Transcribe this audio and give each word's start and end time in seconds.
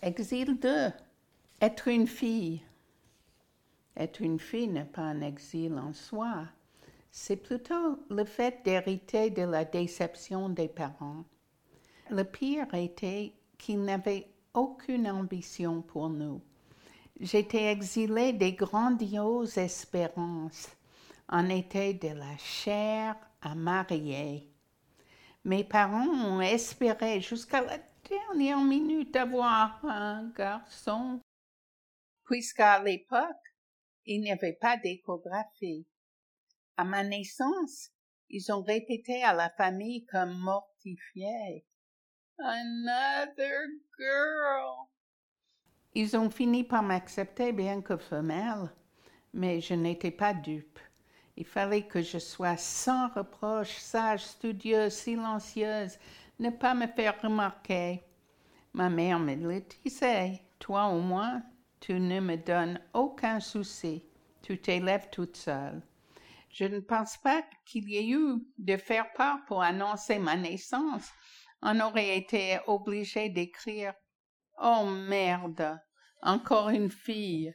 Exil 0.00 0.60
2. 0.60 0.92
Être 1.60 1.88
une 1.88 2.06
fille. 2.06 2.62
Être 3.96 4.20
une 4.20 4.38
fille 4.38 4.68
n'est 4.68 4.84
pas 4.84 5.02
un 5.02 5.22
exil 5.22 5.74
en 5.76 5.92
soi. 5.92 6.44
C'est 7.10 7.36
plutôt 7.36 7.98
le 8.08 8.24
fait 8.24 8.64
d'hériter 8.64 9.30
de 9.30 9.42
la 9.42 9.64
déception 9.64 10.50
des 10.50 10.68
parents. 10.68 11.24
Le 12.10 12.22
pire 12.22 12.72
était 12.74 13.32
qu'ils 13.58 13.82
n'avaient 13.82 14.28
aucune 14.54 15.10
ambition 15.10 15.82
pour 15.82 16.10
nous. 16.10 16.40
J'étais 17.18 17.64
exilée 17.64 18.32
des 18.32 18.52
grandioses 18.52 19.58
espérances. 19.58 20.68
En 21.28 21.48
été 21.48 21.94
de 21.94 22.10
la 22.10 22.36
chair 22.38 23.16
à 23.42 23.56
marier. 23.56 24.48
Mes 25.44 25.64
parents 25.64 26.08
ont 26.08 26.40
espéré 26.40 27.20
jusqu'à 27.20 27.62
la 27.62 27.78
dernière 28.08 28.62
minute 28.62 29.14
avoir 29.16 29.84
un 29.84 30.30
garçon, 30.30 31.20
puisqu'à 32.24 32.82
l'époque, 32.82 33.36
il 34.06 34.20
n'y 34.20 34.32
avait 34.32 34.58
pas 34.60 34.76
d'échographie. 34.76 35.86
À 36.76 36.84
ma 36.84 37.02
naissance, 37.04 37.90
ils 38.30 38.50
ont 38.52 38.62
répété 38.62 39.22
à 39.22 39.34
la 39.34 39.50
famille 39.50 40.06
comme 40.06 40.38
mortifiés. 40.38 41.66
Another 42.38 43.66
girl. 43.98 44.88
Ils 45.94 46.16
ont 46.16 46.30
fini 46.30 46.64
par 46.64 46.82
m'accepter 46.82 47.52
bien 47.52 47.82
que 47.82 47.96
femelle, 47.96 48.70
mais 49.32 49.60
je 49.60 49.74
n'étais 49.74 50.12
pas 50.12 50.34
dupe. 50.34 50.78
Il 51.36 51.46
fallait 51.46 51.86
que 51.86 52.02
je 52.02 52.18
sois 52.18 52.56
sans 52.56 53.08
reproche, 53.08 53.76
sage, 53.78 54.24
studieuse, 54.24 54.92
silencieuse, 54.92 55.98
ne 56.38 56.50
pas 56.50 56.74
me 56.74 56.86
faire 56.86 57.20
remarquer. 57.20 58.02
Ma 58.72 58.88
mère 58.88 59.18
me 59.18 59.34
le 59.34 59.60
disait, 59.84 60.40
toi 60.58 60.86
au 60.86 61.00
moins, 61.00 61.42
tu 61.80 61.94
ne 61.94 62.20
me 62.20 62.36
donnes 62.36 62.80
aucun 62.92 63.40
souci, 63.40 64.04
tu 64.42 64.60
t'élèves 64.60 65.08
toute 65.10 65.36
seule. 65.36 65.82
Je 66.50 66.64
ne 66.64 66.80
pense 66.80 67.16
pas 67.18 67.42
qu'il 67.66 67.88
y 67.88 67.96
ait 67.96 68.10
eu 68.10 68.42
de 68.58 68.76
faire 68.76 69.12
part 69.12 69.44
pour 69.46 69.62
annoncer 69.62 70.18
ma 70.18 70.36
naissance. 70.36 71.10
On 71.62 71.80
aurait 71.80 72.16
été 72.16 72.58
obligé 72.66 73.28
d'écrire 73.28 73.94
Oh 74.60 74.84
merde, 74.84 75.78
encore 76.22 76.70
une 76.70 76.90
fille. 76.90 77.54